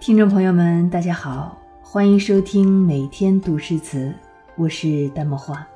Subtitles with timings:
[0.00, 4.10] 听众朋友们，大家好，欢迎收听每天读诗词，
[4.56, 5.68] 我是戴墨画。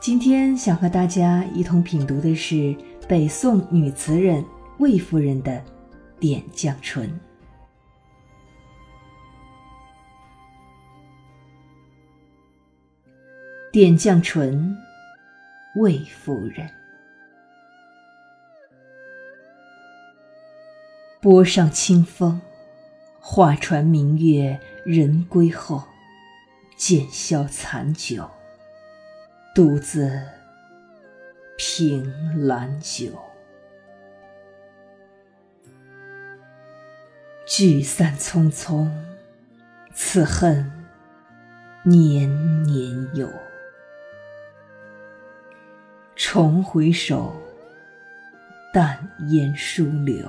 [0.00, 2.74] 今天想和大家一同品读的是
[3.06, 4.42] 北宋女词人
[4.78, 5.52] 魏夫人的
[6.18, 7.06] 《点绛唇》。
[13.70, 14.74] 《点绛唇》，
[15.82, 16.66] 魏夫人。
[21.20, 22.40] 波上清风。
[23.30, 25.84] 画船明月人归后，
[26.78, 28.26] 渐消残酒，
[29.54, 30.18] 独自
[31.58, 33.12] 凭栏酒。
[37.46, 38.90] 聚散匆匆，
[39.92, 40.72] 此恨
[41.82, 43.30] 年年有。
[46.16, 47.36] 重回首，
[48.72, 50.26] 淡烟疏柳，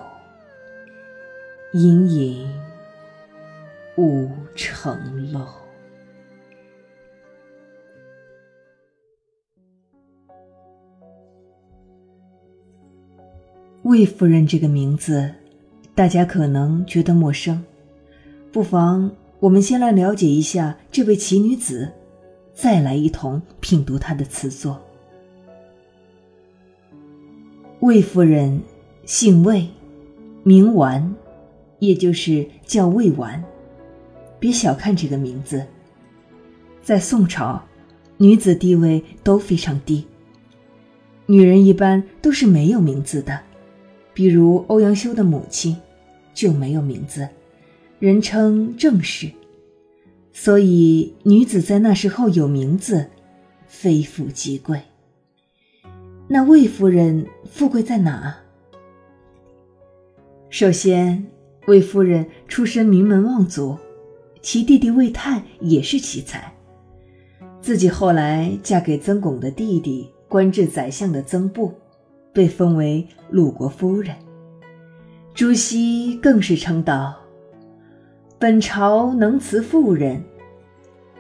[1.71, 2.68] 隐隐。
[3.99, 5.45] 五城楼。
[13.83, 15.29] 魏夫人这个名字，
[15.93, 17.61] 大家可能觉得陌生，
[18.53, 21.91] 不妨我们先来了解一下这位奇女子，
[22.53, 24.81] 再来一同品读她的词作。
[27.81, 28.61] 魏夫人
[29.03, 29.67] 姓魏，
[30.43, 31.13] 名婉，
[31.79, 33.43] 也就是叫魏婉。
[34.39, 35.65] 别小看这个名字，
[36.81, 37.61] 在宋朝，
[38.17, 40.05] 女子地位都非常低。
[41.25, 43.39] 女人一般都是没有名字的，
[44.13, 45.77] 比如欧阳修的母亲
[46.33, 47.27] 就没有名字，
[47.99, 49.29] 人称正室。
[50.31, 53.07] 所以，女子在那时候有名字，
[53.67, 54.81] 非富即贵。
[56.27, 58.37] 那魏夫人富贵在哪？
[60.49, 61.27] 首先，
[61.67, 63.77] 魏夫人出身名门望族。
[64.41, 66.51] 其弟弟魏泰也是奇才，
[67.61, 71.73] 自己后来嫁给曾巩的弟弟，官至宰相的曾布，
[72.31, 74.15] 被封为鲁国夫人。
[75.33, 77.15] 朱熹更是称道
[78.39, 80.23] ：“本朝能辞妇人，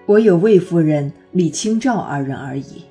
[0.05, 2.83] 我有魏夫人、李清照二人而已。”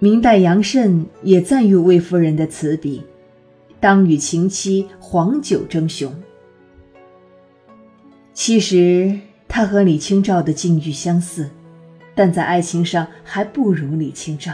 [0.00, 3.02] 明代杨慎也赞誉魏夫人的词笔
[3.78, 6.12] ：“当与秦妻黄酒争雄。”
[8.34, 11.48] 其实他和李清照的境遇相似，
[12.16, 14.52] 但在爱情上还不如李清照。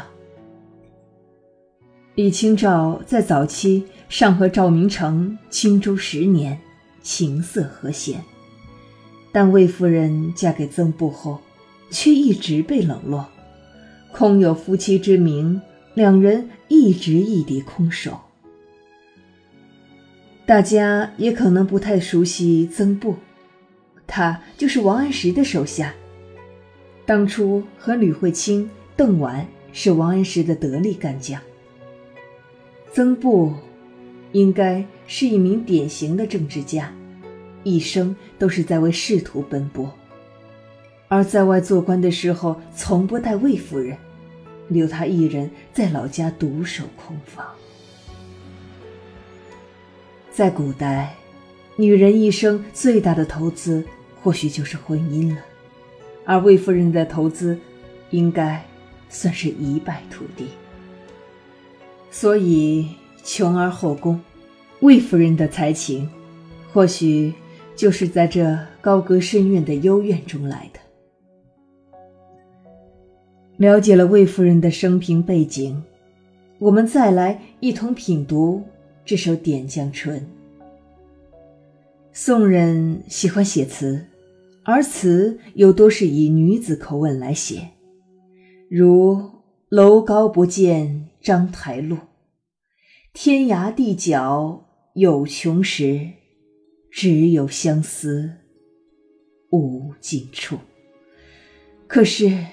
[2.15, 6.61] 李清照在早期尚和赵明诚青州十年，
[7.01, 8.21] 情色和谐，
[9.33, 11.41] 但魏夫人嫁给曾布后，
[11.91, 13.27] 却一直被冷落，
[14.13, 15.59] 空有夫妻之名，
[15.95, 18.21] 两人一直异地空守。
[20.45, 23.17] 大家也可能不太熟悉曾布。
[24.13, 25.95] 他就是王安石的手下，
[27.07, 31.41] 当初和吕惠卿、邓琬是王安石的得力干将。
[32.93, 33.55] 曾布
[34.33, 36.93] 应该是一名典型的政治家，
[37.63, 39.89] 一生都是在为仕途奔波，
[41.07, 43.97] 而在外做官的时候从不带魏夫人，
[44.67, 47.47] 留他一人在老家独守空房。
[50.33, 51.15] 在古代，
[51.77, 53.87] 女人一生最大的投资。
[54.23, 55.41] 或许就是婚姻了，
[56.25, 57.59] 而魏夫人的投资，
[58.11, 58.63] 应该
[59.09, 60.47] 算是一败涂地。
[62.11, 62.89] 所以
[63.25, 64.21] 穷而后宫，
[64.81, 66.09] 魏夫人的才情，
[66.73, 67.33] 或许
[67.75, 70.81] 就是在这高阁深院的幽怨中来的。
[73.57, 75.83] 了解了魏夫人的生平背景，
[76.59, 78.63] 我们再来一同品读
[79.05, 80.19] 这首《点绛唇》。
[82.13, 84.07] 宋人喜欢写词。
[84.63, 87.71] 而词又多是以女子口吻来写，
[88.69, 89.31] 如
[89.71, 91.97] “楼高不见章台路，
[93.15, 96.11] 天涯地角有穷时，
[96.91, 98.31] 只有相思
[99.51, 100.59] 无尽处。”
[101.89, 102.47] 可是，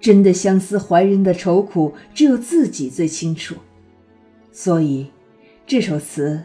[0.00, 3.54] 真的相思怀人的愁苦，只有自己最清楚。
[4.50, 5.08] 所以，
[5.66, 6.42] 这首词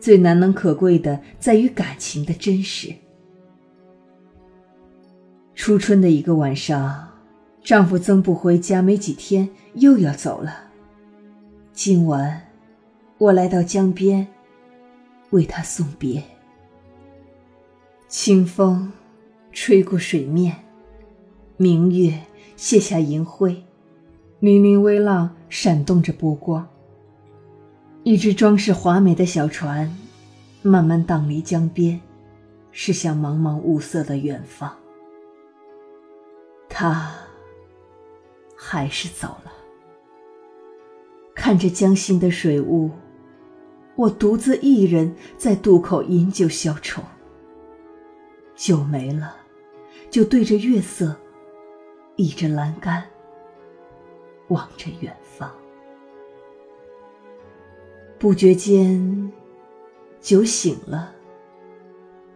[0.00, 2.94] 最难能可贵的在于感情的真实。
[5.54, 7.08] 初春的一个晚上，
[7.62, 10.70] 丈夫曾不回家没几天，又要走了。
[11.72, 12.48] 今晚，
[13.18, 14.26] 我来到江边，
[15.30, 16.22] 为他送别。
[18.06, 18.92] 清风
[19.52, 20.56] 吹过水面，
[21.56, 22.20] 明月
[22.56, 23.52] 卸下银灰，
[24.40, 26.66] 粼粼微浪闪动着波光。
[28.08, 29.94] 一只装饰华美的小船，
[30.62, 32.00] 慢慢荡离江边，
[32.72, 34.74] 驶向茫茫雾色的远方。
[36.70, 37.12] 他
[38.56, 39.52] 还是走了。
[41.34, 42.90] 看着江心的水雾，
[43.94, 47.02] 我独自一人在渡口饮酒消愁。
[48.56, 49.36] 酒没了，
[50.08, 51.14] 就对着月色，
[52.16, 53.04] 倚着栏杆，
[54.48, 55.52] 望着远方。
[58.18, 59.30] 不觉间，
[60.20, 61.14] 酒醒了，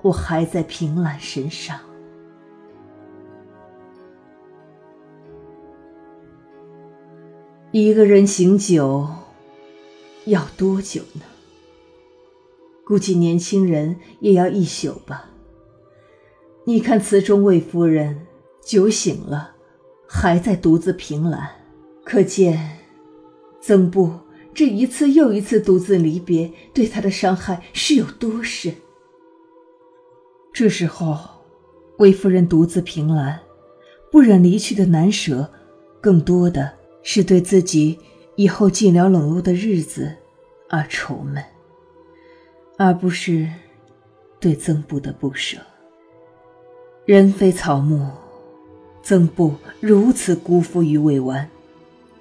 [0.00, 1.80] 我还在凭栏身上。
[7.72, 9.08] 一个人醒酒，
[10.26, 11.22] 要多久呢？
[12.86, 15.30] 估计年轻人也要一宿吧。
[16.64, 18.28] 你看词中魏夫人
[18.60, 19.56] 酒醒了，
[20.06, 21.50] 还在独自凭栏，
[22.04, 22.78] 可见
[23.60, 24.12] 曾布
[24.54, 28.74] 这一次又一次独自离别，对他的伤害是有多深。
[30.52, 31.18] 这时候，
[31.98, 33.40] 魏夫人独自凭栏，
[34.10, 35.50] 不忍离去的难舍，
[36.00, 36.70] 更多的
[37.02, 37.98] 是对自己
[38.36, 40.14] 以后寂寥冷落的日子
[40.68, 41.42] 而愁闷，
[42.76, 43.48] 而不是
[44.38, 45.56] 对曾布的不舍。
[47.06, 48.10] 人非草木，
[49.02, 51.48] 曾布如此辜负于未完，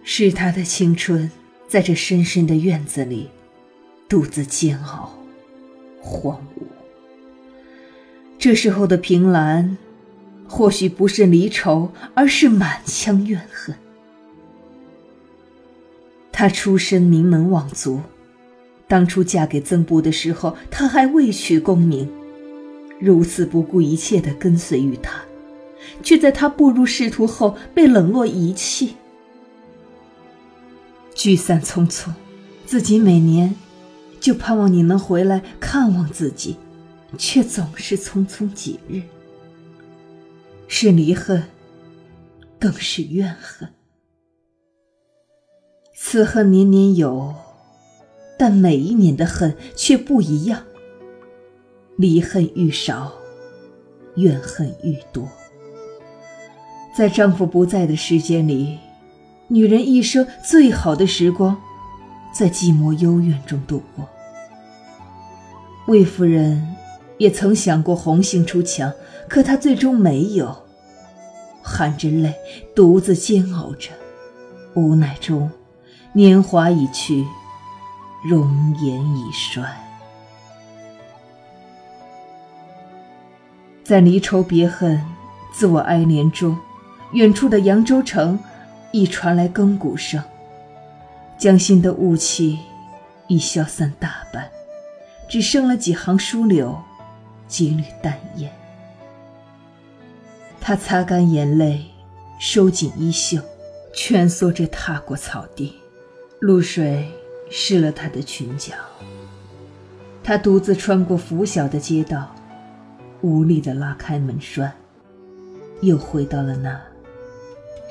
[0.04, 1.30] 使他的青春
[1.72, 3.30] 在这深深的院子里
[4.10, 5.10] 独自煎熬、
[6.02, 6.64] 荒芜。
[8.38, 9.78] 这时候的平兰，
[10.46, 13.74] 或许不是离愁，而是满腔怨恨。
[16.30, 18.02] 她出身名门望族，
[18.86, 22.06] 当初嫁给曾布的时候，她还未取功名。
[23.00, 25.22] 如此不顾一切的跟随于他，
[26.04, 28.96] 却在他步入仕途后被冷落遗弃。
[31.22, 32.10] 聚散匆匆，
[32.66, 33.56] 自己每年
[34.20, 36.58] 就盼望你能回来看望自己，
[37.16, 39.04] 却总是匆匆几日。
[40.68, 41.44] 是离恨，
[42.58, 43.70] 更是怨恨。
[45.96, 47.36] 此恨年年有，
[48.40, 50.64] 但每一年的恨却不一样。
[51.98, 53.14] 离恨愈少，
[54.16, 55.30] 怨恨愈多。
[56.98, 58.80] 在丈夫不在的时间里，
[59.52, 61.62] 女人一生最好的时光，
[62.32, 64.08] 在寂寞幽怨中度过。
[65.88, 66.74] 魏夫人
[67.18, 68.94] 也曾想过红杏出墙，
[69.28, 70.56] 可她最终没有，
[71.62, 72.34] 含着泪
[72.74, 73.90] 独自煎熬着。
[74.74, 75.52] 无奈中，
[76.14, 77.26] 年华已去，
[78.24, 79.62] 容颜已衰。
[83.84, 85.04] 在离愁别恨、
[85.52, 86.58] 自我哀怜中，
[87.12, 88.40] 远处的扬州城
[88.92, 90.24] 已传来更鼓声。
[91.38, 92.60] 江心的雾气
[93.28, 94.50] 已消散大半，
[95.28, 96.80] 只剩了几行疏柳，
[97.48, 98.52] 几缕淡烟。
[100.60, 101.86] 他擦干眼泪，
[102.40, 103.42] 收紧衣袖，
[103.94, 105.74] 蜷缩着踏过草地，
[106.40, 107.10] 露水
[107.50, 108.74] 湿了他的裙角。
[110.24, 112.36] 他独自穿过拂晓的街道。
[113.24, 114.74] 无力的拉开门栓，
[115.82, 116.82] 又回到了那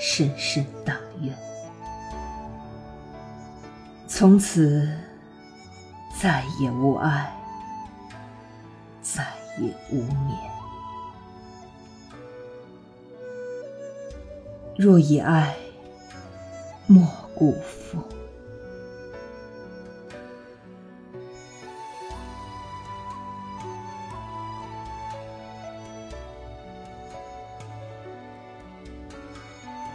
[0.03, 1.37] 深深大院。
[4.09, 4.89] 从此
[6.19, 7.31] 再也无爱，
[9.03, 9.27] 再
[9.59, 10.39] 也无眠。
[14.77, 15.55] 若以爱，
[16.87, 18.03] 莫辜负。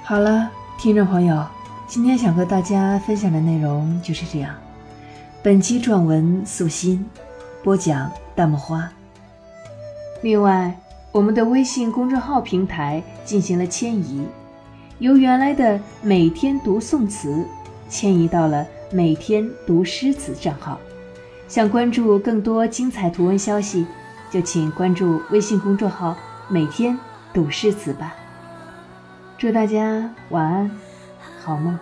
[0.07, 1.43] 好了，听众朋友，
[1.87, 4.53] 今天想和大家分享的内容就是这样。
[5.41, 7.03] 本期撰文素心，
[7.63, 8.87] 播讲大木花。
[10.21, 10.71] 另外，
[11.11, 14.27] 我们的微信公众号平台进行了迁移，
[14.99, 17.43] 由原来的每天读宋词
[17.89, 20.79] 迁移到了每天读诗词账号。
[21.47, 23.87] 想关注更多精彩图文消息，
[24.29, 26.15] 就请关注微信公众号
[26.47, 26.95] “每天
[27.33, 28.13] 读诗词”吧。
[29.37, 30.71] 祝大家晚安，
[31.43, 31.77] 好梦。